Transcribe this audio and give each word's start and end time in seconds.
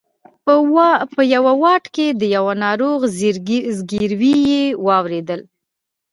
په 1.15 1.21
یوه 1.33 1.53
واټ 1.61 1.83
کې 1.95 2.07
د 2.19 2.23
یوه 2.35 2.53
ناروغ 2.63 2.99
زګېروی 3.79 4.35
یې 4.51 4.63
واورېدل. 4.85 5.41